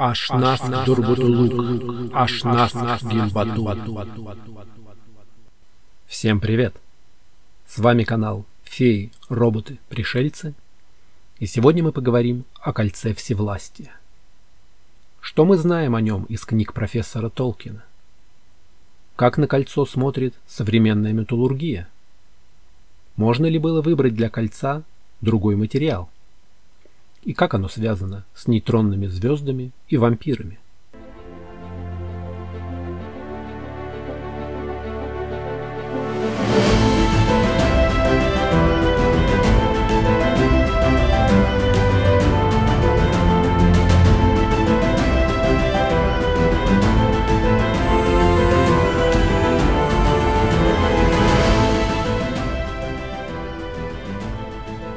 Аш 0.00 0.30
нас 0.30 0.62
дурбутулук, 0.86 2.14
аш 2.14 2.42
нас 2.44 2.72
гимбату. 3.02 3.68
Всем 6.06 6.40
привет! 6.40 6.74
С 7.66 7.76
вами 7.76 8.04
канал 8.04 8.46
Феи, 8.64 9.12
роботы, 9.28 9.78
пришельцы. 9.90 10.54
И 11.38 11.44
сегодня 11.44 11.82
мы 11.82 11.92
поговорим 11.92 12.46
о 12.62 12.72
кольце 12.72 13.12
всевластия. 13.12 13.92
Что 15.20 15.44
мы 15.44 15.58
знаем 15.58 15.94
о 15.94 16.00
нем 16.00 16.24
из 16.30 16.46
книг 16.46 16.72
профессора 16.72 17.28
Толкина? 17.28 17.84
Как 19.16 19.36
на 19.36 19.46
кольцо 19.46 19.84
смотрит 19.84 20.34
современная 20.46 21.12
металлургия? 21.12 21.90
Можно 23.16 23.44
ли 23.44 23.58
было 23.58 23.82
выбрать 23.82 24.14
для 24.14 24.30
кольца 24.30 24.82
другой 25.20 25.56
материал? 25.56 26.08
И 27.22 27.34
как 27.34 27.52
оно 27.52 27.68
связано 27.68 28.24
с 28.34 28.46
нейтронными 28.46 29.06
звездами 29.06 29.72
и 29.88 29.98
вампирами? 29.98 30.58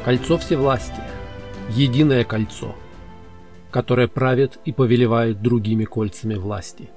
Кольцо 0.05 0.37
всевластия. 0.37 1.12
Единое 1.75 2.23
кольцо, 2.23 2.75
которое 3.71 4.07
правит 4.07 4.59
и 4.65 4.71
повелевает 4.71 5.41
другими 5.41 5.85
кольцами 5.85 6.35
власти. 6.35 6.89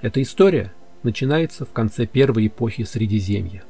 Эта 0.00 0.22
история 0.22 0.72
начинается 1.02 1.64
в 1.64 1.72
конце 1.72 2.06
первой 2.06 2.46
эпохи 2.46 2.84
Средиземья. 2.84 3.64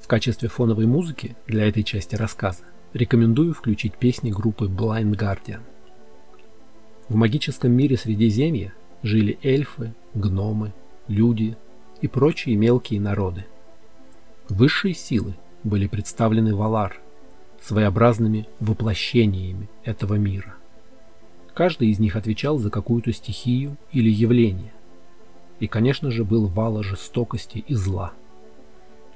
В 0.00 0.06
качестве 0.06 0.48
фоновой 0.48 0.86
музыки 0.86 1.36
для 1.46 1.68
этой 1.68 1.82
части 1.82 2.16
рассказа 2.16 2.64
рекомендую 2.92 3.54
включить 3.54 3.94
песни 3.94 4.30
группы 4.30 4.66
Blind 4.66 5.16
Guardian. 5.16 5.60
В 7.08 7.14
магическом 7.14 7.72
мире 7.72 7.96
Средиземья 7.96 8.74
жили 9.02 9.38
эльфы, 9.42 9.94
гномы, 10.12 10.72
люди 11.08 11.56
и 12.02 12.08
прочие 12.08 12.56
мелкие 12.56 13.00
народы. 13.00 13.46
Высшие 14.48 14.94
силы– 14.94 15.34
были 15.64 15.86
представлены 15.86 16.54
Валар, 16.54 17.00
своеобразными 17.60 18.48
воплощениями 18.58 19.68
этого 19.84 20.14
мира. 20.14 20.54
Каждый 21.54 21.88
из 21.88 21.98
них 21.98 22.16
отвечал 22.16 22.58
за 22.58 22.70
какую-то 22.70 23.12
стихию 23.12 23.76
или 23.92 24.08
явление. 24.08 24.72
И, 25.58 25.66
конечно 25.66 26.10
же, 26.10 26.24
был 26.24 26.46
Вала 26.46 26.82
жестокости 26.82 27.58
и 27.66 27.74
зла. 27.74 28.12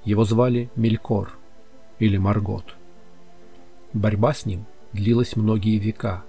Его 0.05 0.25
звали 0.25 0.69
Мелькор 0.77 1.39
или 1.99 2.19
Маргот. 2.19 2.77
Борьба 3.95 4.35
с 4.35 4.45
ним 4.45 4.67
длилась 4.93 5.37
многие 5.37 5.79
века, 5.79 6.25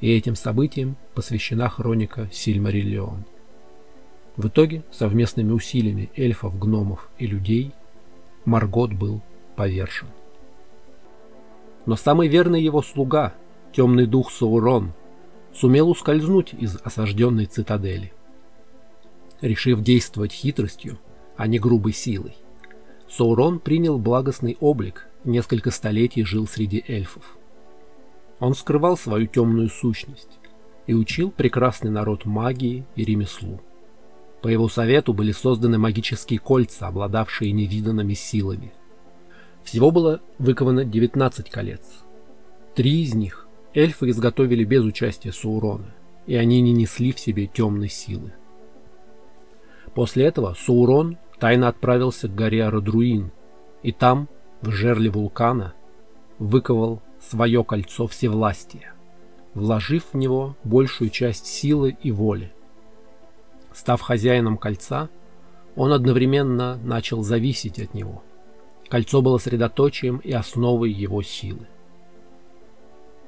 и 0.00 0.12
этим 0.12 0.36
событиям 0.36 0.96
посвящена 1.14 1.68
хроника 1.68 2.28
Сильмариллион. 2.32 3.24
В 4.36 4.48
итоге, 4.48 4.82
совместными 4.90 5.52
усилиями 5.52 6.10
эльфов, 6.16 6.58
гномов 6.58 7.08
и 7.18 7.26
людей, 7.26 7.72
Маргот 8.44 8.92
был 8.92 9.22
повержен. 9.56 10.08
Но 11.86 11.96
самый 11.96 12.28
верный 12.28 12.62
его 12.62 12.82
слуга, 12.82 13.34
темный 13.72 14.06
дух 14.06 14.30
Саурон, 14.30 14.92
сумел 15.52 15.90
ускользнуть 15.90 16.54
из 16.54 16.76
осажденной 16.76 17.46
цитадели. 17.46 18.12
Решив 19.40 19.80
действовать 19.80 20.32
хитростью, 20.32 20.98
а 21.36 21.46
не 21.46 21.58
грубой 21.58 21.92
силой, 21.92 22.36
Саурон 23.08 23.58
принял 23.58 23.98
благостный 23.98 24.56
облик 24.60 25.08
и 25.24 25.30
несколько 25.30 25.70
столетий 25.70 26.24
жил 26.24 26.46
среди 26.46 26.84
эльфов. 26.86 27.36
Он 28.38 28.54
скрывал 28.54 28.96
свою 28.96 29.26
темную 29.26 29.68
сущность 29.68 30.38
и 30.86 30.94
учил 30.94 31.30
прекрасный 31.30 31.90
народ 31.90 32.24
магии 32.24 32.86
и 32.94 33.04
ремеслу. 33.04 33.60
По 34.40 34.48
его 34.48 34.68
совету 34.68 35.12
были 35.12 35.30
созданы 35.32 35.78
магические 35.78 36.38
кольца, 36.38 36.88
обладавшие 36.88 37.52
невиданными 37.52 38.14
силами– 38.14 38.72
всего 39.64 39.90
было 39.90 40.20
выковано 40.38 40.84
19 40.84 41.50
колец. 41.50 41.82
Три 42.74 43.02
из 43.02 43.14
них 43.14 43.46
эльфы 43.74 44.10
изготовили 44.10 44.64
без 44.64 44.84
участия 44.84 45.32
Саурона, 45.32 45.94
и 46.26 46.36
они 46.36 46.60
не 46.60 46.72
несли 46.72 47.12
в 47.12 47.20
себе 47.20 47.46
темной 47.46 47.88
силы. 47.88 48.32
После 49.94 50.24
этого 50.24 50.54
Саурон 50.58 51.18
тайно 51.38 51.68
отправился 51.68 52.28
к 52.28 52.34
горе 52.34 52.64
Арадруин, 52.64 53.30
и 53.82 53.92
там, 53.92 54.28
в 54.62 54.70
жерле 54.70 55.10
вулкана, 55.10 55.74
выковал 56.38 57.02
свое 57.20 57.62
кольцо 57.64 58.06
всевластия, 58.06 58.94
вложив 59.54 60.04
в 60.12 60.16
него 60.16 60.56
большую 60.64 61.10
часть 61.10 61.46
силы 61.46 61.96
и 62.02 62.10
воли. 62.10 62.52
Став 63.72 64.00
хозяином 64.00 64.56
кольца, 64.56 65.08
он 65.76 65.92
одновременно 65.92 66.78
начал 66.82 67.22
зависеть 67.22 67.78
от 67.78 67.94
него– 67.94 68.22
Кольцо 68.92 69.22
было 69.22 69.38
средоточием 69.38 70.18
и 70.18 70.32
основой 70.32 70.90
его 70.90 71.22
силы. 71.22 71.66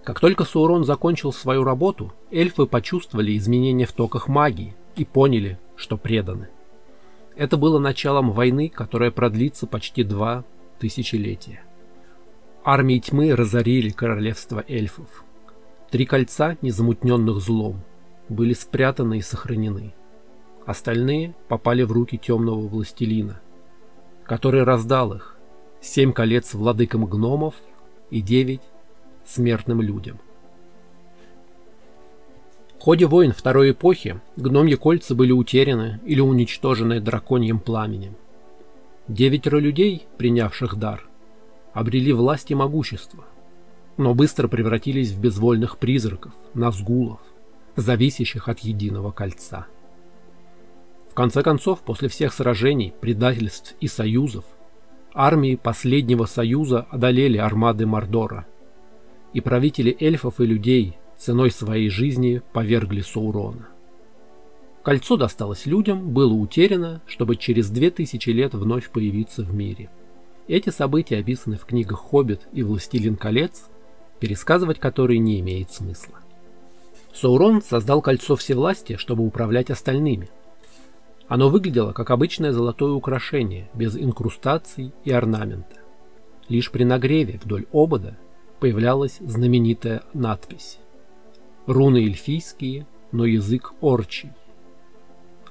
Как 0.03 0.21
только 0.21 0.45
Саурон 0.45 0.85
закончил 0.85 1.33
свою 1.33 1.65
работу, 1.65 2.13
эльфы 2.31 2.67
почувствовали 2.67 3.35
изменения 3.39 3.87
в 3.87 3.93
токах 3.93 4.29
магии 4.29 4.77
и 4.95 5.07
поняли, 5.07 5.59
что 5.75 5.97
преданы. 5.97 6.51
Это 7.35 7.57
было 7.57 7.79
началом 7.79 8.33
войны, 8.33 8.69
которая 8.69 9.11
продлится 9.11 9.67
почти 9.67 10.05
два 10.05 10.45
тысячелетия. 10.81 11.63
Армии 12.63 12.99
тьмы 12.99 13.35
разорили 13.35 13.89
королевство 13.89 14.63
эльфов. 14.69 15.25
Три 15.91 16.05
кольца, 16.05 16.59
незамутненных 16.61 17.41
злом, 17.41 17.81
были 18.29 18.53
спрятаны 18.53 19.17
и 19.17 19.23
сохранены. 19.23 19.95
Остальные 20.67 21.35
попали 21.49 21.85
в 21.85 21.93
руки 21.93 22.19
темного 22.19 22.69
властелина, 22.69 23.41
который 24.27 24.63
раздал 24.63 25.15
их, 25.15 25.34
семь 25.85 26.13
колец 26.13 26.55
владыкам 26.55 27.05
гномов 27.05 27.55
и 28.11 28.23
девять 28.23 28.63
смертным 29.27 29.83
людям. 29.83 30.19
В 32.79 32.83
ходе 32.83 33.07
войн 33.07 33.33
второй 33.33 33.73
эпохи 33.73 34.21
гномьи 34.37 34.77
кольца 34.77 35.15
были 35.15 35.33
утеряны 35.33 36.01
или 36.05 36.21
уничтожены 36.21 37.01
драконьим 37.01 37.59
пламенем. 37.59 38.17
Девятеро 39.09 39.59
людей, 39.59 40.07
принявших 40.19 40.77
дар, 40.77 41.07
обрели 41.73 42.13
власть 42.13 42.51
и 42.51 42.55
могущество, 42.55 43.25
но 43.97 44.15
быстро 44.15 44.49
превратились 44.49 45.13
в 45.13 45.21
безвольных 45.21 45.79
призраков, 45.79 46.33
назгулов, 46.55 47.21
зависящих 47.77 48.49
от 48.49 48.61
единого 48.61 49.13
кольца. 49.13 49.67
В 51.11 51.15
конце 51.15 51.43
концов, 51.43 51.81
после 51.81 52.09
всех 52.09 52.33
сражений, 52.33 52.93
предательств 53.01 53.75
и 53.81 53.87
союзов, 53.87 54.45
Армии 55.17 55.55
последнего 55.55 56.25
союза 56.25 56.89
одолели 56.91 57.39
армады 57.39 57.87
Мордора, 57.87 58.49
и 59.33 59.41
правители 59.41 59.97
эльфов 60.01 60.41
и 60.41 60.47
людей 60.47 60.99
ценой 61.17 61.53
своей 61.53 61.89
жизни 61.89 62.43
повергли 62.53 63.01
Саурона. 63.01 63.69
Кольцо 64.83 65.17
досталось 65.17 65.67
людям, 65.67 66.11
было 66.11 66.35
утеряно, 66.35 67.01
чтобы 67.07 67.37
через 67.37 67.71
две 67.71 67.93
тысячи 67.93 68.31
лет 68.31 68.55
вновь 68.55 68.91
появиться 68.91 69.45
в 69.45 69.55
мире. 69.55 69.89
Эти 70.49 70.71
события 70.71 71.19
описаны 71.19 71.59
в 71.59 71.65
книгах 71.65 72.01
«Хоббит» 72.01 72.41
и 72.53 72.65
«Властелин 72.65 73.15
колец», 73.15 73.69
пересказывать 74.19 74.81
которые 74.81 75.21
не 75.21 75.39
имеет 75.39 75.71
смысла. 75.71 76.19
Саурон 77.15 77.63
создал 77.63 78.03
кольцо 78.03 78.35
всевластия, 78.35 78.99
чтобы 78.99 79.25
управлять 79.25 79.71
остальными– 79.71 80.29
оно 81.27 81.49
выглядело 81.49 81.93
как 81.93 82.11
обычное 82.11 82.53
золотое 82.53 82.93
украшение, 82.93 83.71
без 83.75 83.97
инкрустаций 83.97 84.93
и 85.05 85.11
орнамента. 85.11 85.77
Лишь 86.49 86.71
при 86.71 86.85
нагреве 86.85 87.41
вдоль 87.43 87.67
обода 87.73 88.19
появлялась 88.61 89.19
знаменитая 89.21 90.03
надпись. 90.13 90.79
Руны 91.67 92.05
эльфийские, 92.05 92.87
но 93.11 93.25
язык 93.25 93.73
орчий. 93.81 94.33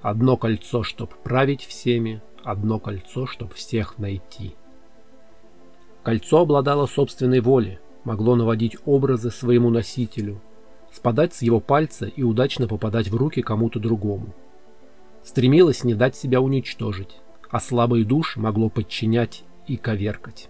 Одно 0.02 0.38
кольцо, 0.38 0.84
чтоб 0.84 1.14
править 1.24 1.64
всеми, 1.64 2.22
одно 2.44 2.78
кольцо, 2.78 3.26
чтоб 3.26 3.52
всех 3.54 3.98
найти. 3.98 4.54
Кольцо 6.04 6.42
обладало 6.42 6.86
собственной 6.86 7.40
волей, 7.40 7.80
могло 8.04 8.36
наводить 8.36 8.78
образы 8.86 9.32
своему 9.32 9.70
носителю, 9.70 10.40
спадать 10.92 11.34
с 11.34 11.42
его 11.42 11.60
пальца 11.60 12.06
и 12.06 12.22
удачно 12.22 12.68
попадать 12.68 13.08
в 13.08 13.16
руки 13.16 13.42
кому-то 13.42 13.80
другому 13.80 14.34
стремилось 15.24 15.84
не 15.84 15.96
дать 15.96 16.16
себя 16.16 16.42
уничтожить, 16.42 17.18
а 17.50 17.60
слабые 17.60 18.06
души 18.06 18.40
могло 18.40 18.70
подчинять 18.70 19.44
и 19.68 19.78
коверкать. 19.78 20.50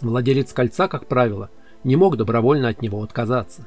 Владелец 0.00 0.52
кольца, 0.52 0.88
как 0.88 1.06
правило, 1.06 1.50
не 1.84 1.96
мог 1.96 2.16
добровольно 2.16 2.68
от 2.68 2.82
него 2.82 3.02
отказаться. 3.02 3.66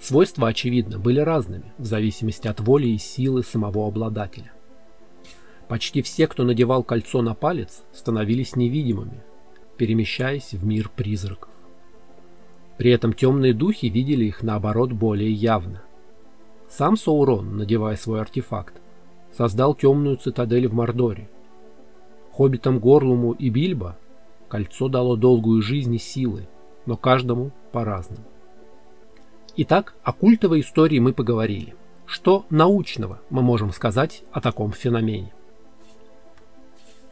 Свойства, 0.00 0.48
очевидно, 0.48 0.98
были 0.98 1.20
разными, 1.20 1.72
в 1.78 1.84
зависимости 1.84 2.46
от 2.46 2.60
воли 2.60 2.88
и 2.88 2.98
силы 2.98 3.42
самого 3.42 3.86
обладателя. 3.86 4.52
Почти 5.68 6.02
все, 6.02 6.26
кто 6.26 6.44
надевал 6.44 6.82
кольцо 6.82 7.22
на 7.22 7.34
палец, 7.34 7.84
становились 7.92 8.54
невидимыми, 8.54 9.22
перемещаясь 9.78 10.52
в 10.52 10.64
мир 10.64 10.90
призраков. 10.94 11.50
При 12.76 12.90
этом 12.90 13.12
темные 13.12 13.54
духи 13.54 13.86
видели 13.86 14.26
их, 14.26 14.42
наоборот, 14.42 14.92
более 14.92 15.32
явно. 15.32 15.82
Сам 16.68 16.96
Саурон, 16.96 17.56
надевая 17.56 17.96
свой 17.96 18.20
артефакт, 18.20 18.74
создал 19.36 19.74
темную 19.74 20.16
цитадель 20.16 20.68
в 20.68 20.74
Мордоре. 20.74 21.28
Хоббитам 22.32 22.78
Горлуму 22.78 23.32
и 23.32 23.50
Бильбо 23.50 23.96
кольцо 24.48 24.88
дало 24.88 25.16
долгую 25.16 25.62
жизнь 25.62 25.94
и 25.94 25.98
силы, 25.98 26.46
но 26.86 26.96
каждому 26.96 27.50
по-разному. 27.72 28.24
Итак, 29.56 29.94
о 30.02 30.12
культовой 30.12 30.60
истории 30.60 30.98
мы 30.98 31.12
поговорили. 31.12 31.74
Что 32.06 32.44
научного 32.50 33.20
мы 33.30 33.42
можем 33.42 33.72
сказать 33.72 34.24
о 34.32 34.40
таком 34.40 34.72
феномене? 34.72 35.32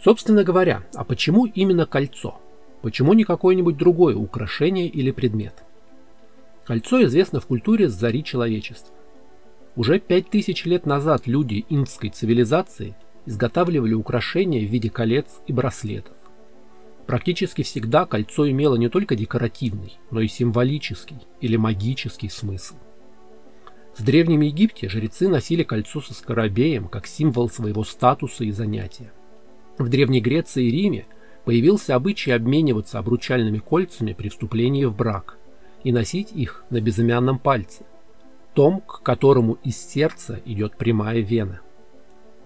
Собственно 0.03 0.45
говоря, 0.45 0.85
а 0.95 1.05
почему 1.05 1.47
именно 1.47 1.87
кольцо? 1.87 2.41
Почему 2.83 3.13
не 3.13 3.25
какое-нибудь 3.25 3.77
другое 3.77 4.17
украшение 4.17 4.89
или 4.89 5.13
предмет? 5.13 5.63
Кольцо 6.65 7.03
известно 7.05 7.41
в 7.41 7.47
культуре 7.47 7.89
с 7.89 7.93
зари 7.93 8.25
человечества. 8.25 8.95
Уже 9.75 9.99
пять 9.99 10.29
тысяч 10.29 10.67
лет 10.67 10.85
назад 10.85 11.27
люди 11.27 11.65
индской 11.71 12.11
цивилизации 12.11 12.95
изготавливали 13.25 13.95
украшения 13.95 14.61
в 14.67 14.71
виде 14.71 14.91
колец 14.91 15.41
и 15.47 15.53
браслетов. 15.53 16.15
Практически 17.07 17.63
всегда 17.63 18.05
кольцо 18.05 18.49
имело 18.49 18.77
не 18.77 18.89
только 18.89 19.17
декоративный, 19.17 19.99
но 20.11 20.21
и 20.21 20.29
символический 20.29 21.19
или 21.41 21.57
магический 21.57 22.29
смысл. 22.29 22.75
В 23.97 24.05
Древнем 24.05 24.41
Египте 24.41 24.89
жрецы 24.89 25.29
носили 25.29 25.63
кольцо 25.63 26.01
со 26.01 26.15
скоробеем 26.15 26.89
как 26.89 27.07
символ 27.07 27.51
своего 27.51 27.85
статуса 27.85 28.45
и 28.45 28.51
занятия. 28.51 29.13
В 29.79 29.89
Древней 29.89 30.21
Греции 30.21 30.67
и 30.67 30.71
Риме 30.71 31.07
появился 31.45 31.95
обычай 31.95 32.31
обмениваться 32.31 32.99
обручальными 32.99 33.59
кольцами 33.59 34.13
при 34.13 34.29
вступлении 34.29 34.85
в 34.85 34.95
брак 34.95 35.39
и 35.83 35.93
носить 35.93 36.33
их 36.33 36.65
на 36.71 36.81
безымянном 36.81 37.39
пальце, 37.39 37.85
том, 38.55 38.81
к 38.81 39.03
которому 39.03 39.59
из 39.65 39.77
сердца 39.77 40.41
идет 40.45 40.77
прямая 40.77 41.21
вена. 41.21 41.61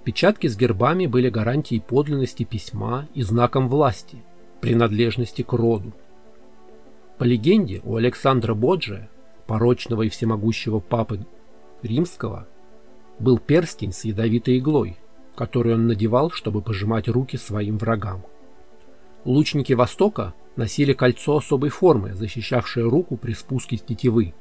Печатки 0.05 0.47
с 0.47 0.57
гербами 0.57 1.07
были 1.07 1.31
гарантией 1.31 1.81
подлинности 1.81 2.45
письма 2.45 3.09
и 3.15 3.23
знаком 3.23 3.69
власти, 3.69 4.23
принадлежности 4.61 5.43
к 5.43 5.53
роду. 5.53 5.93
По 7.19 7.25
легенде, 7.25 7.81
у 7.85 7.97
Александра 7.97 8.55
Боджия, 8.55 9.09
порочного 9.47 10.03
и 10.03 10.09
всемогущего 10.09 10.81
папы 10.81 11.27
римского, 11.83 12.47
был 13.19 13.39
перстень 13.39 13.93
с 13.93 14.05
ядовитой 14.05 14.59
иглой, 14.59 14.97
который 15.35 15.75
он 15.75 15.87
надевал, 15.87 16.31
чтобы 16.31 16.63
пожимать 16.63 17.09
руки 17.09 17.37
своим 17.37 17.79
врагам. 17.79 18.23
Лучники 19.25 19.73
Востока 19.73 20.35
носили 20.57 20.93
кольцо 20.93 21.37
особой 21.37 21.71
формы, 21.71 22.15
защищавшее 22.15 22.89
руку 22.89 23.17
при 23.17 23.33
спуске 23.33 23.77
с 23.77 23.83
тетивы. 23.83 24.35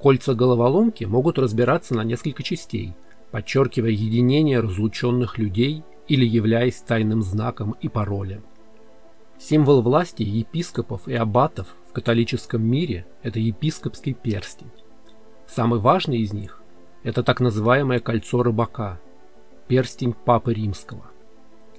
Кольца 0.00 0.34
головоломки 0.34 1.04
могут 1.04 1.38
разбираться 1.38 1.94
на 1.94 2.04
несколько 2.04 2.42
частей, 2.42 2.94
подчеркивая 3.30 3.90
единение 3.90 4.60
разлученных 4.60 5.38
людей 5.38 5.82
или 6.08 6.24
являясь 6.24 6.82
тайным 6.82 7.22
знаком 7.22 7.76
и 7.80 7.88
паролем. 7.88 8.44
Символ 9.38 9.82
власти 9.82 10.22
епископов 10.22 11.08
и 11.08 11.14
аббатов 11.14 11.74
в 11.88 11.92
католическом 11.92 12.62
мире– 12.62 13.06
это 13.22 13.40
епископский 13.40 14.14
перстень. 14.14 14.70
Самый 15.46 15.80
важный 15.80 16.18
из 16.18 16.32
них– 16.32 16.62
это 17.02 17.22
так 17.22 17.40
называемое 17.40 17.98
кольцо 17.98 18.42
рыбака– 18.42 19.00
перстень 19.68 20.12
Папы 20.12 20.54
Римского. 20.54 21.04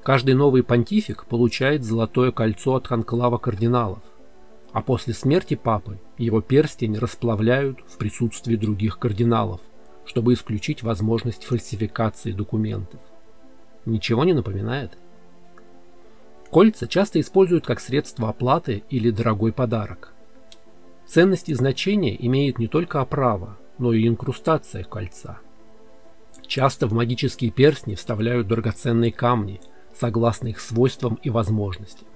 Каждый 0.03 0.35
новый 0.35 0.63
понтифик 0.63 1.25
получает 1.25 1.83
золотое 1.83 2.31
кольцо 2.31 2.75
от 2.75 2.88
конклава 2.88 3.38
кардиналов, 3.38 4.03
а 4.75 4.81
после 4.81 5.13
смерти 5.13 5.56
Папы 5.56 5.98
его 6.18 6.42
перстень 6.42 6.98
расплавляют 6.98 7.80
в 7.88 7.98
присутствии 7.98 8.56
других 8.56 9.00
кардиналов, 9.00 9.62
чтобы 10.06 10.33
исключить 10.33 10.83
возможность 10.83 11.45
фальсификации 11.45 12.31
документов. 12.31 13.00
Ничего 13.86 14.24
не 14.24 14.33
напоминает? 14.33 14.92
Кольца 16.51 16.88
часто 16.88 17.19
используют 17.19 17.66
как 17.66 17.80
средство 17.80 18.30
оплаты 18.30 18.83
или 18.89 19.10
дорогой 19.10 19.51
подарок. 19.51 20.13
Ценность 21.07 21.50
и 21.50 21.54
значение 21.54 22.24
имеет 22.27 22.60
не 22.60 22.68
только 22.68 23.01
оправа, 23.01 23.57
но 23.77 23.94
и 23.94 24.07
инкрустация 24.07 24.83
кольца– 24.83 25.39
Часто 26.48 26.88
в 26.88 26.94
магические 26.94 27.51
перстни 27.51 27.95
вставляют 27.95 28.48
драгоценные 28.48 29.12
камни, 29.12 29.62
согласно 29.94 30.50
их 30.50 30.60
свойствам 30.60 31.16
и 31.24 31.30
возможностям. 31.30 32.07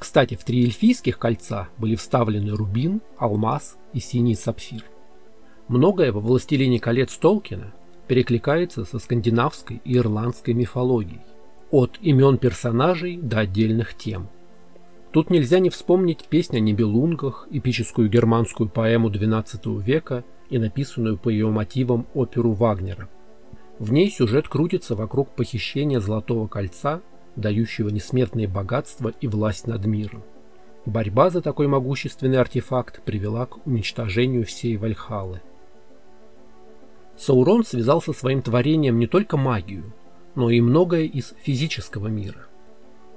Кстати, 0.00 0.34
в 0.34 0.44
три 0.44 0.64
эльфийских 0.64 1.18
кольца 1.18 1.68
были 1.76 1.94
вставлены 1.94 2.56
рубин, 2.56 3.02
алмаз 3.18 3.76
и 3.92 4.00
синий 4.00 4.34
сапфир. 4.34 4.82
Многое 5.68 6.10
во 6.10 6.20
«Властелине 6.20 6.80
колец» 6.80 7.18
Толкина 7.18 7.74
перекликается 8.08 8.86
со 8.86 8.98
скандинавской 8.98 9.82
и 9.84 9.98
ирландской 9.98 10.54
мифологией, 10.54 11.20
от 11.70 11.98
имен 12.00 12.38
персонажей 12.38 13.18
до 13.18 13.40
отдельных 13.40 13.94
тем. 13.94 14.28
Тут 15.12 15.28
нельзя 15.28 15.58
не 15.58 15.68
вспомнить 15.68 16.24
песню 16.24 16.56
о 16.56 16.60
Нибелунгах, 16.60 17.46
эпическую 17.50 18.08
германскую 18.08 18.70
поэму 18.70 19.10
XII 19.10 19.82
века 19.82 20.24
и 20.48 20.56
написанную 20.56 21.18
по 21.18 21.28
ее 21.28 21.50
мотивам 21.50 22.06
оперу 22.14 22.52
Вагнера– 22.52 23.10
в 23.80 23.92
ней 23.92 24.10
сюжет 24.10 24.46
крутится 24.46 24.94
вокруг 24.94 25.30
похищения 25.30 26.00
Золотого 26.00 26.46
Кольца, 26.46 27.00
дающего 27.36 27.88
несметные 27.88 28.48
богатства 28.48 29.12
и 29.20 29.26
власть 29.26 29.66
над 29.66 29.84
миром. 29.86 30.22
Борьба 30.86 31.30
за 31.30 31.42
такой 31.42 31.66
могущественный 31.66 32.38
артефакт 32.38 33.02
привела 33.02 33.46
к 33.46 33.66
уничтожению 33.66 34.46
всей 34.46 34.76
Вальхалы. 34.76 35.40
Саурон 37.16 37.64
связал 37.64 38.00
со 38.00 38.12
своим 38.12 38.40
творением 38.40 38.98
не 38.98 39.06
только 39.06 39.36
магию, 39.36 39.92
но 40.34 40.48
и 40.48 40.60
многое 40.60 41.02
из 41.02 41.34
физического 41.42 42.08
мира. 42.08 42.46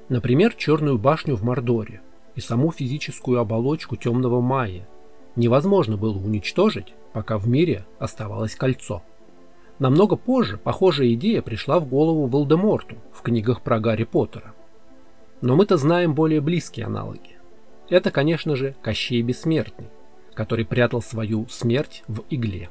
Например, 0.10 0.54
Черную 0.54 0.98
башню 0.98 1.36
в 1.36 1.44
Мордоре 1.44 2.02
и 2.36 2.42
саму 2.42 2.72
физическую 2.72 3.40
оболочку 3.40 3.96
Темного 3.96 4.42
Майя 4.42 4.88
невозможно 5.36 5.96
было 5.96 6.18
уничтожить, 6.18 6.94
пока 7.14 7.38
в 7.38 7.48
мире 7.48 7.86
оставалось 8.00 8.56
кольцо. 8.56 9.04
Намного 9.80 10.16
позже 10.16 10.58
похожая 10.58 11.14
идея 11.14 11.42
пришла 11.42 11.80
в 11.80 11.88
голову 11.88 12.28
Волдеморту 12.28 12.98
в 13.12 13.22
книгах 13.22 13.62
про 13.62 13.80
Гарри 13.80 14.04
Поттера. 14.04 14.54
Но 15.42 15.56
мы-то 15.56 15.78
знаем 15.78 16.14
более 16.14 16.42
близкие 16.42 16.86
аналоги. 16.86 17.38
Это, 17.90 18.12
конечно 18.12 18.56
же, 18.56 18.76
Кощей 18.82 19.22
Бессмертный, 19.22 19.88
который 20.36 20.66
прятал 20.66 21.02
свою 21.02 21.48
смерть 21.50 22.04
в 22.08 22.24
игле. 22.30 22.70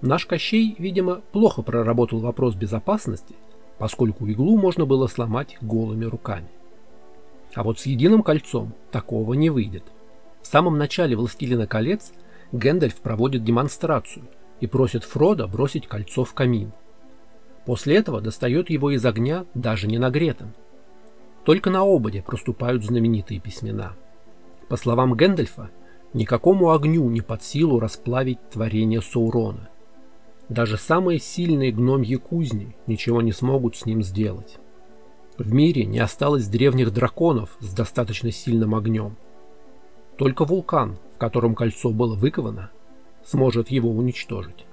Наш 0.00 0.26
Кощей, 0.26 0.74
видимо, 0.78 1.16
плохо 1.32 1.62
проработал 1.62 2.20
вопрос 2.20 2.54
безопасности, 2.54 3.36
поскольку 3.78 4.26
иглу 4.26 4.58
можно 4.58 4.86
было 4.86 5.06
сломать 5.06 5.58
голыми 5.60 6.06
руками. 6.06 6.48
А 7.54 7.62
вот 7.62 7.78
с 7.78 7.86
единым 7.86 8.22
кольцом 8.22 8.72
такого 8.90 9.34
не 9.34 9.50
выйдет. 9.50 9.84
В 10.40 10.46
самом 10.46 10.78
начале 10.78 11.16
«Властелина 11.16 11.66
колец» 11.66 12.12
Гэндальф 12.52 12.96
проводит 12.96 13.44
демонстрацию– 13.44 14.24
и 14.60 14.66
просит 14.66 15.04
Фрода 15.04 15.46
бросить 15.46 15.86
кольцо 15.86 16.24
в 16.24 16.34
камин. 16.34 16.72
После 17.66 17.96
этого 17.96 18.20
достает 18.20 18.70
его 18.70 18.90
из 18.90 19.04
огня 19.04 19.46
даже 19.54 19.86
не 19.86 19.98
нагретым. 19.98 20.54
Только 21.44 21.70
на 21.70 21.80
ободе 21.80 22.22
проступают 22.22 22.84
знаменитые 22.84 23.40
письмена. 23.40 23.94
По 24.68 24.76
словам 24.76 25.14
Гэндальфа, 25.14 25.70
никакому 26.12 26.70
огню 26.70 27.08
не 27.10 27.20
под 27.20 27.42
силу 27.42 27.80
расплавить 27.80 28.38
творение 28.50 29.00
Саурона. 29.00 29.68
Даже 30.48 30.76
самые 30.76 31.20
сильные 31.20 31.72
гномьи 31.72 32.16
кузни 32.16 32.76
ничего 32.86 33.22
не 33.22 33.32
смогут 33.32 33.76
с 33.76 33.86
ним 33.86 34.02
сделать. 34.02 34.58
В 35.38 35.54
мире 35.54 35.84
не 35.84 36.00
осталось 36.00 36.48
древних 36.48 36.92
драконов 36.92 37.56
с 37.60 37.72
достаточно 37.72 38.30
сильным 38.30 38.74
огнем. 38.74 39.16
Только 40.18 40.44
вулкан, 40.44 40.98
в 41.14 41.18
котором 41.18 41.54
кольцо 41.54 41.90
было 41.90 42.14
выковано, 42.14 42.70
сможет 43.24 43.70
его 43.70 43.90
уничтожить. 43.90 44.66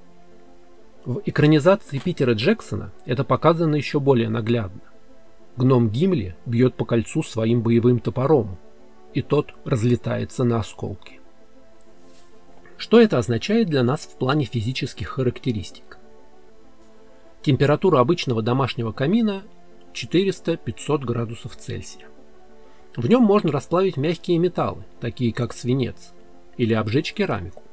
В 1.06 1.22
экранизации 1.26 2.00
Питера 2.00 2.34
Джексона 2.34 2.92
это 3.06 3.24
показано 3.24 3.76
еще 3.76 4.00
более 4.00 4.30
наглядно. 4.30 4.82
Гном 5.56 5.90
Гимли 5.90 6.36
бьет 6.46 6.76
по 6.76 6.86
кольцу 6.86 7.24
своим 7.24 7.62
боевым 7.62 8.00
топором, 8.00 8.58
и 9.14 9.22
тот 9.22 9.54
разлетается 9.64 10.44
на 10.44 10.60
осколки. 10.60 11.20
Что 12.78 13.02
это 13.02 13.18
означает 13.18 13.70
для 13.70 13.84
нас 13.84 14.02
в 14.02 14.18
плане 14.18 14.46
физических 14.46 15.08
характеристик? 15.08 15.98
Температура 17.42 18.00
обычного 18.00 18.42
домашнего 18.42 18.92
камина 18.92 19.44
400-500 19.94 21.00
градусов 21.00 21.56
Цельсия. 21.56 22.08
В 22.96 23.08
нем 23.08 23.24
можно 23.24 23.52
расплавить 23.52 23.98
мягкие 23.98 24.38
металлы, 24.38 24.84
такие 25.00 25.34
как 25.34 25.54
свинец, 25.54 26.14
или 26.58 26.74
обжечь 26.74 27.14
керамику. 27.14 27.64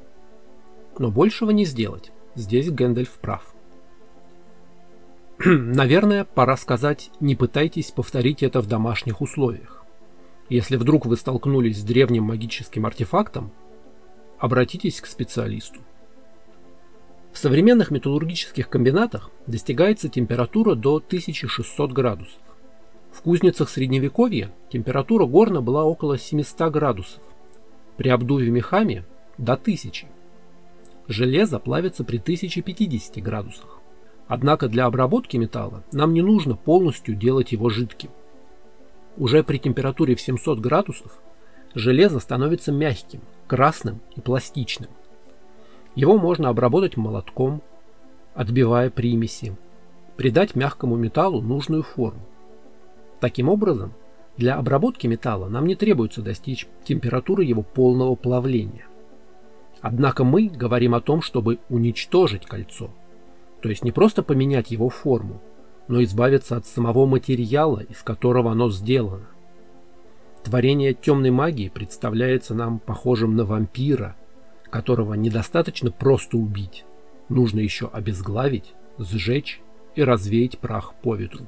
Но 0.97 1.11
большего 1.11 1.51
не 1.51 1.65
сделать. 1.65 2.11
Здесь 2.35 2.69
Гэндальф 2.69 3.11
прав. 3.19 3.53
Наверное, 5.45 6.23
пора 6.23 6.55
сказать, 6.55 7.11
не 7.19 7.35
пытайтесь 7.35 7.91
повторить 7.91 8.43
это 8.43 8.61
в 8.61 8.67
домашних 8.67 9.21
условиях. 9.21 9.83
Если 10.47 10.77
вдруг 10.77 11.05
вы 11.05 11.17
столкнулись 11.17 11.79
с 11.79 11.83
древним 11.83 12.25
магическим 12.25 12.85
артефактом, 12.85 13.51
обратитесь 14.39 15.01
к 15.01 15.07
специалисту. 15.07 15.79
В 17.33 17.37
современных 17.37 17.91
металлургических 17.91 18.69
комбинатах 18.69 19.29
достигается 19.45 20.07
температура 20.07 20.75
до 20.75 20.97
1600 20.97 21.91
градусов. 21.91 22.39
В 23.11 23.21
кузницах 23.21 23.69
средневековья 23.69 24.51
температура 24.69 25.25
горна 25.25 25.61
была 25.61 25.83
около 25.83 26.17
700 26.17 26.71
градусов. 26.71 27.21
При 27.97 28.09
обдуве 28.09 28.51
мехами 28.51 29.03
до 29.37 29.53
1000. 29.53 30.07
Железо 31.07 31.59
плавится 31.59 32.03
при 32.03 32.17
1050 32.17 33.21
градусах. 33.23 33.79
Однако 34.27 34.67
для 34.67 34.85
обработки 34.85 35.37
металла 35.37 35.83
нам 35.91 36.13
не 36.13 36.21
нужно 36.21 36.55
полностью 36.55 37.15
делать 37.15 37.51
его 37.51 37.69
жидким. 37.69 38.09
Уже 39.17 39.43
при 39.43 39.59
температуре 39.59 40.15
в 40.15 40.21
700 40.21 40.59
градусов 40.59 41.19
железо 41.75 42.19
становится 42.19 42.71
мягким, 42.71 43.21
красным 43.47 44.01
и 44.15 44.21
пластичным. 44.21 44.89
Его 45.93 46.17
можно 46.17 46.49
обработать 46.49 46.97
молотком, 46.97 47.61
отбивая 48.33 48.89
примеси, 48.89 49.55
придать 50.17 50.55
мягкому 50.55 50.95
металлу 50.95 51.41
нужную 51.41 51.83
форму. 51.83 52.21
Таким 53.19 53.47
образом, 53.47 53.93
для 54.37 54.55
обработки 54.55 55.07
металла 55.07 55.47
нам 55.47 55.67
не 55.67 55.75
требуется 55.75 56.21
достичь 56.21 56.67
температуры 56.83 57.43
его 57.43 57.61
полного 57.61 58.15
плавления. 58.15 58.87
Однако 59.87 60.23
мы 60.23 60.47
говорим 60.47 60.95
о 60.95 60.99
том, 60.99 61.21
чтобы 61.21 61.59
уничтожить 61.69 62.47
кольцо, 62.47 62.89
то 63.61 63.69
есть 63.69 63.83
не 63.83 63.91
просто 63.91 64.23
поменять 64.23 64.71
его 64.71 64.89
форму, 64.89 65.39
но 65.87 66.01
избавиться 66.01 66.57
от 66.57 66.65
самого 66.65 67.05
материала, 67.05 67.81
из 67.87 68.01
которого 68.01 68.51
оно 68.51 68.71
сделано. 68.71 69.27
Творение 70.43 70.95
темной 70.95 71.29
магии 71.29 71.69
представляется 71.69 72.55
нам 72.55 72.79
похожим 72.79 73.35
на 73.35 73.45
вампира, 73.45 74.15
которого 74.71 75.13
недостаточно 75.13 75.91
просто 75.91 76.35
убить, 76.37 76.83
нужно 77.29 77.59
еще 77.59 77.87
обезглавить, 77.93 78.73
сжечь 78.97 79.61
и 79.93 80.03
развеять 80.03 80.57
прах 80.57 80.95
по 80.95 81.13
ветру. 81.13 81.45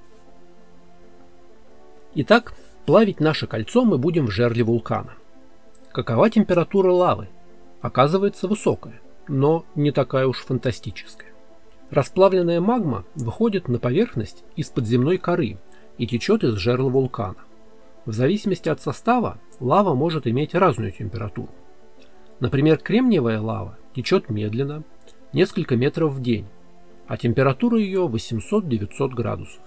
Итак, 2.13 2.53
плавить 2.86 3.20
наше 3.20 3.48
кольцо 3.48 3.84
мы 3.84 3.98
будем 3.98 4.27
в 4.27 4.32
жерле 4.32 4.63
вулкана. 4.63 5.15
Какова 5.91 6.29
температура 6.29 6.91
лавы? 6.91 7.29
Оказывается 7.81 8.48
высокая, 8.48 9.00
но 9.27 9.65
не 9.75 9.91
такая 9.91 10.27
уж 10.27 10.43
фантастическая. 10.43 11.31
Расплавленная 11.89 12.60
магма 12.60 13.05
выходит 13.15 13.67
на 13.67 13.79
поверхность 13.79 14.43
из-под 14.55 14.86
земной 14.86 15.17
коры 15.17 15.57
и 15.98 16.07
течет 16.07 16.43
из 16.43 16.55
жерла 16.55 16.89
вулкана. 16.89 17.38
В 18.05 18.13
зависимости 18.13 18.67
от 18.69 18.81
состава 18.81 19.39
лава 19.60 19.93
может 19.93 20.27
иметь 20.27 20.55
разную 20.55 20.91
температуру. 20.91 21.50
Например, 22.39 22.77
кремниевая 22.77 23.39
лава 23.39 23.77
течет 23.96 24.29
медленно, 24.29 24.84
несколько 25.34 25.75
метров 25.75 26.13
в 26.13 26.22
день, 26.22 26.46
а 27.07 27.17
температура 27.17 27.79
ее 27.79 28.07
800-900 28.07 29.10
градусов. 29.10 29.62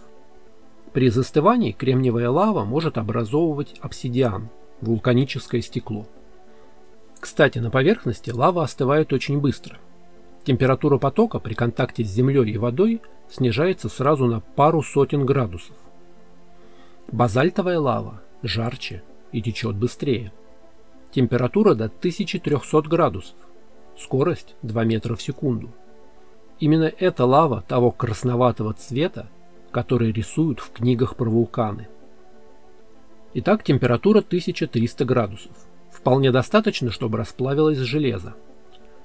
При 0.92 1.08
застывании 1.08 1.72
кремниевая 1.72 2.30
лава 2.30 2.64
может 2.64 2.98
образовывать 2.98 3.76
обсидиан, 3.80 4.48
вулканическое 4.80 5.60
стекло. 5.60 6.06
Кстати, 7.20 7.58
на 7.58 7.70
поверхности 7.70 8.30
лава 8.30 8.64
остывает 8.64 9.12
очень 9.12 9.38
быстро– 9.38 9.78
Температура 10.44 10.96
потока 10.98 11.38
при 11.38 11.54
контакте 11.54 12.02
с 12.02 12.08
землей 12.08 12.50
и 12.50 12.58
водой 12.58 13.02
снижается 13.28 13.88
сразу 13.88 14.26
на 14.26 14.40
пару 14.40 14.82
сотен 14.82 15.26
градусов. 15.26 15.76
Базальтовая 17.12 17.78
лава 17.78 18.22
жарче 18.42 19.02
и 19.32 19.42
течет 19.42 19.76
быстрее. 19.76 20.32
Температура 21.10 21.74
до 21.74 21.86
1300 21.86 22.82
градусов. 22.88 23.36
Скорость 23.98 24.54
2 24.62 24.84
метра 24.84 25.14
в 25.14 25.20
секунду. 25.20 25.68
Именно 26.58 26.90
эта 26.98 27.26
лава 27.26 27.62
того 27.68 27.90
красноватого 27.90 28.72
цвета, 28.72 29.28
который 29.70 30.12
рисуют 30.12 30.60
в 30.60 30.72
книгах 30.72 31.16
про 31.16 31.28
вулканы. 31.28 31.88
Итак, 33.34 33.62
температура 33.62 34.18
1300 34.18 35.04
градусов. 35.04 35.52
Вполне 35.92 36.30
достаточно, 36.30 36.90
чтобы 36.90 37.18
расплавилось 37.18 37.78
железо 37.78 38.34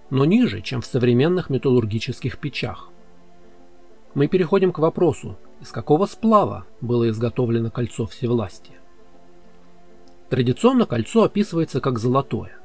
но 0.10 0.25
ниже, 0.25 0.62
чем 0.62 0.82
в 0.82 0.86
современных 0.86 1.50
металлургических 1.50 2.38
печах. 2.38 2.89
Мы 4.13 4.27
переходим 4.27 4.72
к 4.72 4.80
вопросу, 4.80 5.38
из 5.62 5.72
какого 5.72 6.06
сплава 6.06 6.65
было 6.82 7.10
изготовлено 7.10 7.70
кольцо 7.72 8.06
всевластия. 8.06 8.80
Традиционно 10.30 10.86
кольцо 10.86 11.24
описывается 11.24 11.82
как 11.82 12.00
золотое. 12.00 12.58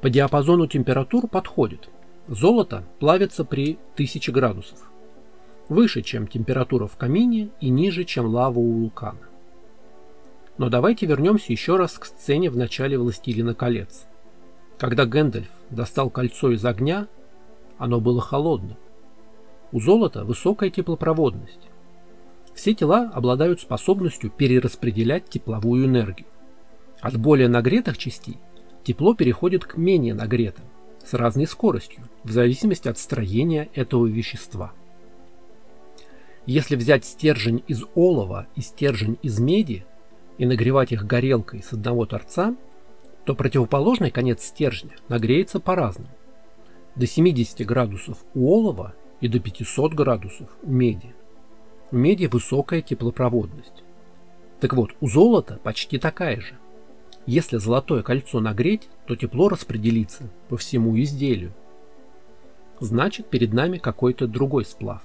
По 0.00 0.10
диапазону 0.10 0.66
температур 0.66 1.28
подходит. 1.28 1.88
Золото 2.28 2.84
плавится 2.98 3.44
при 3.44 3.78
1000 3.94 4.32
градусов. 4.32 4.78
Выше, 5.68 6.02
чем 6.02 6.26
температура 6.26 6.86
в 6.86 6.96
камине 6.96 7.50
и 7.60 7.68
ниже, 7.68 8.04
чем 8.04 8.26
лава 8.26 8.58
у 8.58 8.72
вулкана. 8.72 9.27
Но 10.58 10.68
давайте 10.68 11.06
вернемся 11.06 11.52
еще 11.52 11.76
раз 11.76 11.98
к 11.98 12.04
сцене 12.04 12.50
в 12.50 12.56
начале 12.56 12.98
«Властелина 12.98 13.54
колец». 13.54 14.06
Когда 14.76 15.06
Гэндальф 15.06 15.48
достал 15.70 16.10
кольцо 16.10 16.50
из 16.50 16.64
огня, 16.64 17.06
оно 17.78 18.00
было 18.00 18.20
холодным. 18.20 18.76
У 19.70 19.80
золота 19.80 20.24
высокая 20.24 20.70
теплопроводность. 20.70 21.68
Все 22.54 22.74
тела 22.74 23.10
обладают 23.14 23.60
способностью 23.60 24.30
перераспределять 24.30 25.28
тепловую 25.28 25.84
энергию. 25.84 26.26
От 27.00 27.16
более 27.16 27.48
нагретых 27.48 27.96
частей 27.96 28.38
тепло 28.82 29.14
переходит 29.14 29.64
к 29.64 29.76
менее 29.76 30.14
нагретым 30.14 30.64
с 31.04 31.14
разной 31.14 31.46
скоростью, 31.46 32.02
в 32.24 32.32
зависимости 32.32 32.88
от 32.88 32.98
строения 32.98 33.68
этого 33.74 34.06
вещества. 34.06 34.72
Если 36.46 36.74
взять 36.74 37.04
стержень 37.04 37.62
из 37.68 37.84
олова 37.94 38.48
и 38.56 38.60
стержень 38.60 39.18
из 39.22 39.38
меди 39.38 39.86
и 40.38 40.46
нагревать 40.46 40.92
их 40.92 41.04
горелкой 41.06 41.62
с 41.62 41.72
одного 41.72 42.06
торца– 42.06 42.56
то 43.28 43.34
противоположный 43.34 44.10
конец 44.10 44.42
стержня 44.42 44.92
нагреется 45.10 45.60
по-разному. 45.60 46.08
До 46.96 47.06
70 47.06 47.66
градусов 47.66 48.24
у 48.32 48.48
олова 48.50 48.94
и 49.20 49.28
до 49.28 49.38
500 49.38 49.92
градусов 49.92 50.48
у 50.62 50.70
меди. 50.72 51.14
У 51.90 51.96
меди 51.96 52.24
высокая 52.24 52.80
теплопроводность. 52.80 53.84
Так 54.60 54.72
вот, 54.72 54.94
у 55.02 55.08
золота 55.08 55.60
почти 55.62 55.98
такая 55.98 56.40
же. 56.40 56.54
Если 57.26 57.58
золотое 57.58 58.02
кольцо 58.02 58.40
нагреть, 58.40 58.88
то 59.06 59.14
тепло 59.14 59.50
распределится 59.50 60.30
по 60.48 60.56
всему 60.56 60.98
изделию. 60.98 61.52
Значит, 62.80 63.28
перед 63.28 63.52
нами 63.52 63.76
какой-то 63.76 64.26
другой 64.26 64.64
сплав. 64.64 65.02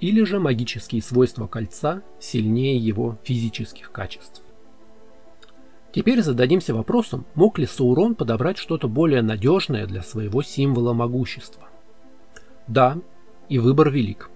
Или 0.00 0.22
же 0.24 0.38
магические 0.38 1.02
свойства 1.02 1.46
кольца 1.46 2.02
сильнее 2.20 2.76
его 2.76 3.18
физических 3.24 3.90
качеств. 3.90 4.42
Теперь 5.92 6.22
зададимся 6.22 6.74
вопросом, 6.74 7.24
мог 7.34 7.58
ли 7.58 7.66
Саурон 7.66 8.14
подобрать 8.14 8.58
что-то 8.58 8.88
более 8.88 9.22
надежное 9.22 9.86
для 9.86 10.02
своего 10.02 10.42
символа 10.42 10.92
могущества. 10.92 11.68
Да, 12.68 12.98
и 13.48 13.58
выбор 13.58 13.90
велик. 13.90 14.30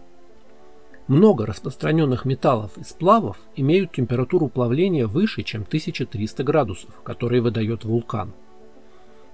Много 1.07 1.47
распространенных 1.47 2.25
металлов 2.25 2.77
и 2.79 2.85
сплавов 2.85 3.39
имеют 3.55 3.93
температуру 3.93 4.49
плавления 4.49 5.07
выше, 5.07 5.43
чем 5.43 5.63
1300 5.63 6.43
градусов, 6.43 7.03
которые 7.03 7.43
выдает 7.43 7.85
вулкан. 7.85 8.33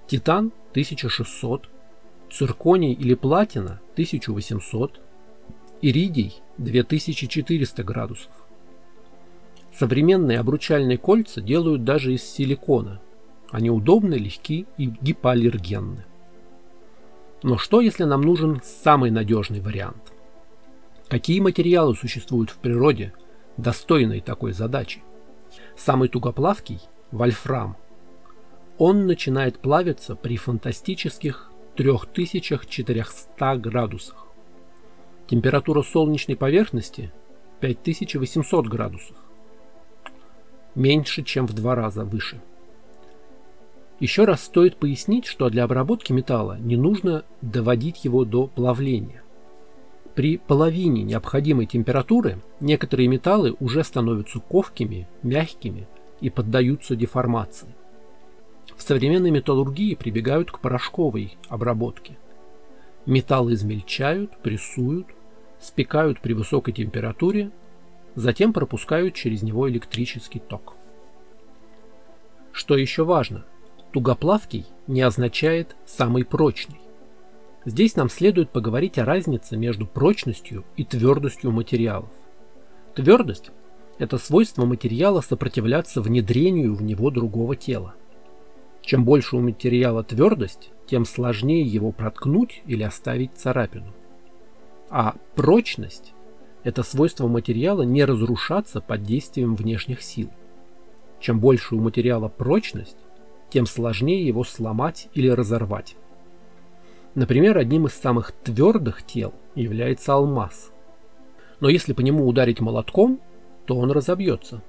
Титан 0.08 0.52
1600, 0.72 1.68
цирконий 2.32 2.94
или 2.94 3.14
платина 3.14 3.80
1800, 3.92 5.00
иридий 5.82 6.40
2400 6.58 7.82
градусов. 7.82 8.30
Современные 9.72 10.40
обручальные 10.40 10.98
кольца 10.98 11.40
делают 11.40 11.84
даже 11.84 12.12
из 12.12 12.24
силикона. 12.24 13.00
Они 13.50 13.70
удобны, 13.70 14.14
легки 14.14 14.66
и 14.76 14.86
гипоаллергенны. 14.86 16.04
Но 17.42 17.56
что, 17.56 17.80
если 17.80 18.04
нам 18.04 18.22
нужен 18.22 18.60
самый 18.64 19.10
надежный 19.10 19.60
вариант? 19.60 20.12
Какие 21.08 21.40
материалы 21.40 21.94
существуют 21.94 22.50
в 22.50 22.56
природе, 22.58 23.14
достойные 23.56 24.20
такой 24.20 24.52
задачи? 24.52 25.02
Самый 25.76 26.08
тугоплавкий– 26.08 26.80
вольфрам. 27.12 27.76
Он 28.76 29.06
начинает 29.06 29.60
плавиться 29.60 30.16
при 30.16 30.36
фантастических 30.36 31.50
3400 31.76 33.56
градусах. 33.56 34.27
Температура 35.28 35.82
солнечной 35.82 36.36
поверхности– 36.36 37.12
5800 37.60 38.66
градусов 38.66 39.16
меньше, 40.78 41.22
чем 41.22 41.46
в 41.46 41.52
два 41.52 41.74
раза 41.74 42.04
выше. 42.04 42.40
Еще 44.00 44.24
раз 44.24 44.44
стоит 44.44 44.76
пояснить, 44.76 45.26
что 45.26 45.50
для 45.50 45.64
обработки 45.64 46.12
металла 46.12 46.56
не 46.58 46.76
нужно 46.76 47.24
доводить 47.42 48.04
его 48.04 48.24
до 48.24 48.46
плавления. 48.46 49.22
При 50.14 50.38
половине 50.38 51.02
необходимой 51.02 51.66
температуры 51.66 52.40
некоторые 52.60 53.08
металлы 53.08 53.56
уже 53.60 53.84
становятся 53.84 54.38
ковкими, 54.40 55.08
мягкими 55.22 55.86
и 56.20 56.30
поддаются 56.30 56.96
деформации. 56.96 57.68
В 58.76 58.82
современной 58.82 59.30
металлургии 59.30 59.94
прибегают 59.94 60.52
к 60.52 60.60
порошковой 60.60 61.36
обработке. 61.48 62.16
Металлы 63.06 63.54
измельчают, 63.54 64.36
прессуют, 64.42 65.06
спекают 65.60 66.20
при 66.20 66.32
высокой 66.32 66.72
температуре, 66.72 67.50
затем 68.14 68.52
пропускают 68.52 69.14
через 69.14 69.42
него 69.42 69.68
электрический 69.68 70.38
ток. 70.40 70.74
Что 72.52 72.76
еще 72.76 73.04
важно– 73.04 73.44
Тугоплавкий 73.92 74.66
не 74.86 75.00
означает 75.00 75.74
«самый 75.86 76.24
прочный». 76.24 76.78
Здесь 77.64 77.96
нам 77.96 78.10
следует 78.10 78.50
поговорить 78.50 78.98
о 78.98 79.04
разнице 79.04 79.56
между 79.56 79.86
прочностью 79.86 80.64
и 80.76 80.84
твердостью 80.84 81.52
материалов. 81.52 82.10
Твердость– 82.94 83.50
это 83.98 84.18
свойство 84.18 84.66
материала 84.66 85.22
сопротивляться 85.22 86.02
внедрению 86.02 86.74
в 86.74 86.82
него 86.82 87.10
другого 87.10 87.56
тела. 87.56 87.94
Чем 88.82 89.04
больше 89.04 89.36
у 89.36 89.40
материала 89.40 90.04
твердость, 90.04 90.70
тем 90.86 91.04
сложнее 91.06 91.62
его 91.62 91.90
проткнуть 91.90 92.62
или 92.66 92.82
оставить 92.82 93.36
царапину. 93.36 93.92
А 94.90 95.16
прочность– 95.34 96.14
это 96.64 96.82
свойство 96.82 97.28
материала 97.28 97.82
не 97.82 98.04
разрушаться 98.04 98.80
под 98.80 99.02
действием 99.02 99.54
внешних 99.54 100.02
сил. 100.02 100.30
Чем 101.20 101.40
больше 101.40 101.74
у 101.74 101.80
материала 101.80 102.28
прочность, 102.28 102.96
тем 103.50 103.66
сложнее 103.66 104.26
его 104.26 104.44
сломать 104.44 105.08
или 105.14 105.28
разорвать. 105.28 105.96
Например, 107.14 107.58
одним 107.58 107.86
из 107.86 107.94
самых 107.94 108.32
твердых 108.32 109.02
тел 109.02 109.34
является 109.54 110.14
алмаз. 110.14 110.70
Но 111.60 111.68
если 111.68 111.92
по 111.92 112.00
нему 112.00 112.26
ударить 112.26 112.60
молотком, 112.60 113.20
то 113.66 113.76
он 113.76 113.90
разобьется. 113.90 114.62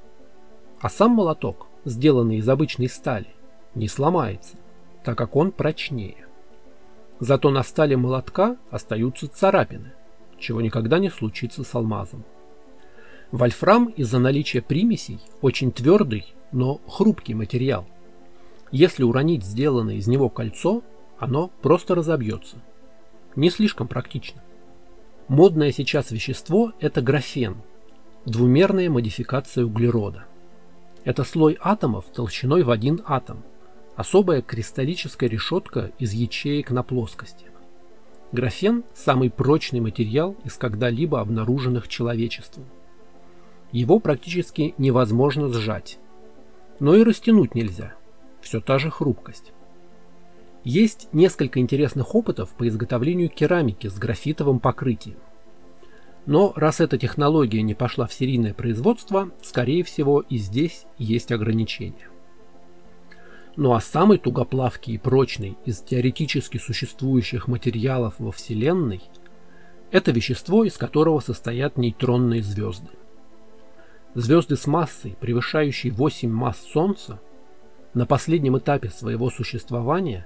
А 0.81 0.89
сам 0.89 1.11
молоток, 1.11 1.67
сделанный 1.85 2.37
из 2.37 2.49
обычной 2.49 2.89
стали, 2.89 3.27
не 3.75 3.87
сломается, 3.87 4.57
так 5.03 5.17
как 5.17 5.35
он 5.35 5.51
прочнее. 5.51 6.27
Зато 7.19 7.49
на 7.51 7.63
стали 7.63 7.95
молотка 7.95 8.57
остаются 8.71 9.27
царапины, 9.27 9.91
чего 10.39 10.61
никогда 10.61 10.99
не 10.99 11.09
случится 11.09 11.63
с 11.63 11.75
алмазом. 11.75 12.23
Вольфрам 13.31 13.87
из-за 13.87 14.19
наличия 14.19 14.61
примесей 14.61 15.19
очень 15.41 15.71
твердый, 15.71 16.33
но 16.51 16.81
хрупкий 16.87 17.33
материал– 17.33 17.85
если 18.71 19.03
уронить 19.03 19.43
сделанное 19.43 19.95
из 19.95 20.07
него 20.07 20.29
кольцо, 20.29 20.83
оно 21.17 21.51
просто 21.61 21.95
разобьется. 21.95 22.57
Не 23.35 23.49
слишком 23.49 23.87
практично. 23.87 24.41
Модное 25.27 25.71
сейчас 25.71 26.11
вещество– 26.11 26.73
это 26.79 27.01
графен, 27.01 27.57
двумерная 28.25 28.89
модификация 28.89 29.65
углерода. 29.65 30.25
Это 31.03 31.23
слой 31.23 31.57
атомов 31.61 32.05
толщиной 32.13 32.63
в 32.63 32.69
один 32.69 33.01
атом, 33.05 33.43
особая 33.95 34.41
кристаллическая 34.41 35.29
решетка 35.29 35.91
из 35.97 36.13
ячеек 36.13 36.71
на 36.71 36.83
плоскости. 36.83 37.45
Графен– 38.31 38.83
самый 38.93 39.31
прочный 39.31 39.79
материал 39.79 40.35
из 40.43 40.53
когда-либо 40.55 41.19
обнаруженных 41.19 41.87
человечеством. 41.87 42.65
Его 43.71 43.99
практически 43.99 44.75
невозможно 44.77 45.49
сжать, 45.49 45.97
но 46.79 46.95
и 46.95 47.03
растянуть 47.03 47.55
нельзя– 47.55 47.95
все 48.41 48.61
та 48.61 48.77
же 48.77 48.91
хрупкость. 48.91 49.51
Есть 50.63 51.09
несколько 51.11 51.59
интересных 51.59 52.13
опытов 52.13 52.51
по 52.51 52.67
изготовлению 52.67 53.29
керамики 53.29 53.87
с 53.87 53.97
графитовым 53.97 54.59
покрытием. 54.59 55.17
Но 56.27 56.53
раз 56.55 56.81
эта 56.81 56.99
технология 56.99 57.63
не 57.63 57.73
пошла 57.73 58.05
в 58.05 58.13
серийное 58.13 58.53
производство, 58.53 59.31
скорее 59.41 59.83
всего 59.83 60.21
и 60.21 60.37
здесь 60.37 60.85
есть 60.99 61.31
ограничения. 61.31 62.09
Ну 63.59 63.73
а 63.73 63.81
самый 63.81 64.19
тугоплавкий 64.19 64.93
и 64.93 64.97
прочный 64.97 65.57
из 65.65 65.81
теоретически 65.81 66.57
существующих 66.57 67.49
материалов 67.49 68.13
во 68.17 68.31
Вселенной– 68.31 69.01
это 69.91 70.11
вещество, 70.11 70.63
из 70.63 70.77
которого 70.77 71.19
состоят 71.19 71.77
нейтронные 71.77 72.41
звезды. 72.41 72.87
Звезды 74.15 74.55
с 74.55 74.65
массой, 74.65 75.17
превышающей 75.19 75.89
8 75.89 76.29
масс 76.29 76.57
Солнца, 76.71 77.19
на 77.93 78.05
последнем 78.05 78.57
этапе 78.57 78.87
своего 78.87 79.29
существования 79.29 80.25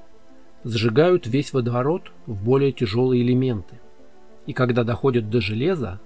сжигают 0.63 1.25
весь 1.25 1.53
водород 1.53 2.11
в 2.27 2.45
более 2.45 2.71
тяжелые 2.71 3.23
элементы. 3.23 3.79
И 4.45 4.53
когда 4.53 4.83
доходят 4.83 5.31
до 5.31 5.41
железа, 5.41 5.99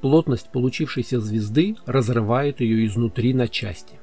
плотность 0.00 0.52
получившейся 0.52 1.18
звезды 1.18 1.74
разрывает 1.86 2.60
ее 2.60 2.86
изнутри 2.86 3.34
на 3.34 3.48
части. 3.48 3.95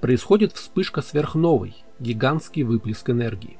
Происходит 0.00 0.52
вспышка 0.52 1.02
сверхновой, 1.02 1.74
гигантский 1.98 2.62
выплеск 2.62 3.08
энергии. 3.10 3.58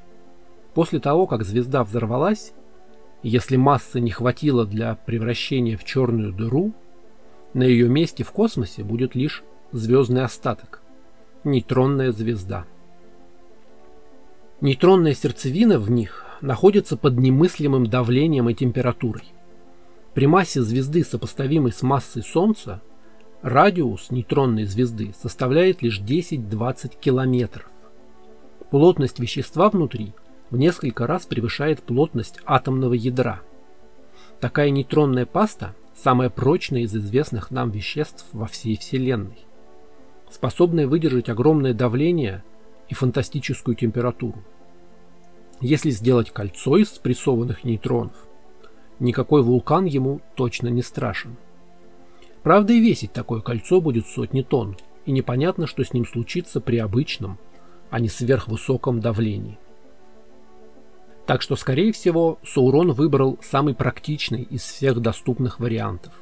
После 0.75 1.01
того, 1.01 1.27
как 1.27 1.45
звезда 1.45 1.85
взорвалась, 1.85 2.53
если 3.23 3.57
массы 3.57 4.01
не 4.01 4.11
хватило 4.11 4.67
для 4.67 4.95
превращения 4.95 5.77
в 5.77 5.85
черную 5.85 6.33
дыру, 6.33 6.75
на 7.55 7.63
ее 7.63 7.89
месте 7.89 8.25
в 8.25 8.33
космосе 8.33 8.85
будет 8.85 9.15
лишь 9.15 9.43
звездный 9.73 10.23
остаток– 10.23 10.83
нейтронная 11.45 12.13
звезда. 12.13 12.67
Нейтронная 14.61 15.15
сердцевина 15.15 15.79
в 15.79 15.91
них 15.91 16.25
находится 16.41 16.97
под 16.97 17.19
немыслимым 17.19 17.87
давлением 17.87 18.49
и 18.51 18.55
температурой. 18.55 19.25
При 20.15 20.27
массе 20.27 20.63
звезды, 20.63 21.05
сопоставимой 21.05 21.73
с 21.73 21.83
массой 21.83 22.23
Солнца, 22.23 22.83
радиус 23.47 24.11
нейтронной 24.11 24.65
звезды 24.65 25.15
составляет 25.21 25.83
лишь 25.83 26.01
10-20 26.01 26.99
километров. 27.01 27.71
Плотность 28.71 29.19
вещества 29.19 29.71
внутри 29.71 30.13
в 30.51 30.57
несколько 30.57 31.07
раз 31.07 31.27
превышает 31.27 31.83
плотность 31.83 32.41
атомного 32.45 32.95
ядра. 32.95 33.41
Такая 34.41 34.71
нейтронная 34.71 35.27
паста– 35.27 35.75
самая 35.95 36.29
прочная 36.29 36.83
из 36.83 36.95
известных 36.95 37.51
нам 37.51 37.71
веществ 37.71 38.27
во 38.33 38.47
всей 38.47 38.77
Вселенной 38.77 39.47
способное 40.31 40.87
выдержать 40.87 41.29
огромное 41.29 41.75
давление 41.75 42.43
и 42.89 42.95
фантастическую 42.95 43.75
температуру. 43.75 44.43
Если 45.61 45.91
сделать 45.91 46.31
кольцо 46.31 46.77
из 46.77 46.91
спрессованных 46.91 47.65
нейтронов, 47.65 48.17
никакой 48.99 49.43
вулкан 49.43 49.87
ему 49.87 50.21
точно 50.35 50.69
не 50.69 50.83
страшен. 50.83 51.37
Правда 52.47 52.75
и 52.75 52.79
весить 52.79 53.13
такое 53.13 53.41
кольцо 53.41 53.81
будет 53.81 54.07
сотни 54.07 54.43
тонн, 54.43 54.77
и 55.05 55.11
непонятно, 55.11 55.67
что 55.67 55.83
с 55.83 55.93
ним 55.93 56.07
случится 56.07 56.61
при 56.61 56.77
обычном, 56.77 57.41
а 57.91 57.99
не 57.99 58.09
сверхвысоком 58.09 59.01
давлении. 59.01 59.59
Так 61.27 61.43
что, 61.43 61.57
скорее 61.57 61.91
всего, 61.91 62.39
Саурон 62.45 62.93
выбрал 62.93 63.37
самый 63.43 63.75
практичный 63.75 64.43
из 64.43 64.63
всех 64.63 65.01
доступных 65.03 65.59
вариантов. 65.59 66.13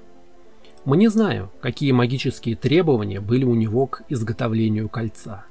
Мы 0.87 0.97
не 0.97 1.09
знаем, 1.09 1.51
какие 1.61 1.93
магические 1.93 2.57
требования 2.57 3.21
были 3.21 3.45
у 3.45 3.55
него 3.55 3.87
к 3.87 4.05
изготовлению 4.09 4.89
кольца. 4.89 5.45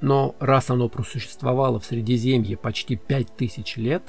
Но 0.00 0.34
раз 0.40 0.70
оно 0.70 0.88
просуществовало 0.88 1.80
в 1.80 1.84
Средиземье 1.84 2.56
почти 2.56 2.96
5000 2.96 3.76
лет, 3.76 4.04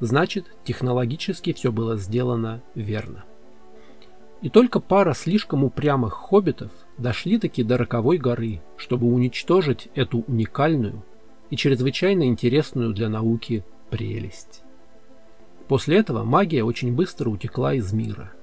значит 0.00 0.46
технологически 0.64 1.52
все 1.52 1.70
было 1.70 1.96
сделано 1.96 2.60
верно. 2.74 3.24
И 4.42 4.48
только 4.50 4.80
пара 4.80 5.14
слишком 5.14 5.64
упрямых 5.64 6.12
хоббитов 6.12 6.70
дошли 6.98 7.38
таки 7.38 7.62
до 7.62 7.78
Роковой 7.78 8.18
горы, 8.18 8.60
чтобы 8.76 9.06
уничтожить 9.06 9.88
эту 9.94 10.24
уникальную 10.26 11.02
и 11.50 11.56
чрезвычайно 11.56 12.24
интересную 12.24 12.92
для 12.92 13.08
науки 13.08 13.64
прелесть. 13.90 14.62
После 15.68 15.96
этого 15.98 16.24
магия 16.24 16.62
очень 16.62 16.92
быстро 16.94 17.30
утекла 17.30 17.74
из 17.74 17.92
мира– 17.92 18.32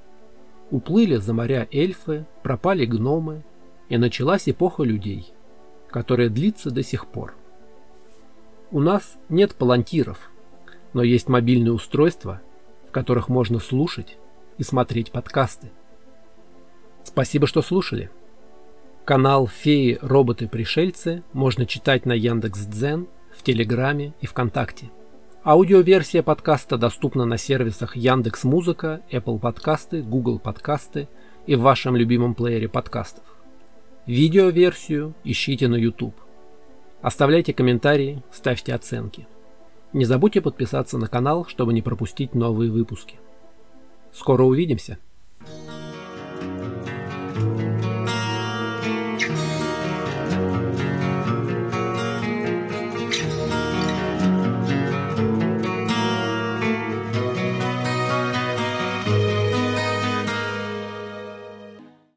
Уплыли 0.72 1.18
за 1.18 1.34
моря 1.34 1.68
эльфы, 1.70 2.26
пропали 2.44 2.86
гномы, 2.86 3.44
и 3.90 3.98
началась 3.98 4.48
эпоха 4.48 4.84
людей, 4.84 5.34
которая 5.90 6.30
длится 6.30 6.72
до 6.72 6.82
сих 6.82 7.08
пор. 7.08 7.36
У 8.72 8.80
нас 8.80 9.18
нет 9.28 9.54
палантиров, 9.54 10.32
но 10.94 11.04
есть 11.04 11.28
мобильные 11.28 11.74
устройства, 11.74 12.42
в 12.88 12.92
которых 12.92 13.28
можно 13.28 13.60
слушать 13.60 14.18
и 14.58 14.64
смотреть 14.64 15.12
подкасты. 15.12 15.72
Спасибо, 17.12 17.46
что 17.46 17.62
слушали. 17.62 18.10
Канал 19.04 19.46
«Феи, 19.46 20.00
роботы, 20.02 20.48
пришельцы» 20.48 21.24
можно 21.34 21.66
читать 21.66 22.06
на 22.06 22.14
Яндекс.Дзен, 22.14 23.08
в 23.38 23.44
Телеграме 23.44 24.14
и 24.22 24.28
ВКонтакте. 24.28 24.90
Аудиоверсия 25.44 26.24
подкаста 26.24 26.78
доступна 26.78 27.26
на 27.26 27.38
сервисах 27.38 27.98
Яндекс 27.98 28.46
Музыка, 28.46 29.02
Apple 29.12 29.40
Подкасты, 29.40 30.02
Google 30.04 30.40
Подкасты 30.40 31.10
и 31.48 31.56
в 31.56 31.62
вашем 31.62 31.98
любимом 31.98 32.34
плеере 32.34 32.70
подкастов. 32.70 33.26
Видеоверсию 34.06 35.14
ищите 35.26 35.68
на 35.68 35.76
YouTube. 35.76 36.16
Оставляйте 37.02 37.54
комментарии, 37.54 38.24
ставьте 38.32 38.74
оценки. 38.74 39.28
Не 39.92 40.06
забудьте 40.06 40.40
подписаться 40.40 40.98
на 40.98 41.08
канал, 41.08 41.46
чтобы 41.46 41.74
не 41.74 41.82
пропустить 41.82 42.36
новые 42.36 42.72
выпуски. 42.72 43.20
Скоро 44.14 44.44
увидимся! 44.44 44.98